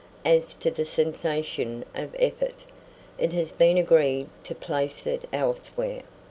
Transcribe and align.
As 0.25 0.55
to 0.55 0.71
the 0.71 0.83
sensation 0.83 1.85
of 1.93 2.15
effort, 2.17 2.65
it 3.19 3.33
has 3.33 3.51
been 3.51 3.77
agreed 3.77 4.29
to 4.45 4.55
place 4.55 5.05
it 5.05 5.25
elsewhere. 5.31 6.01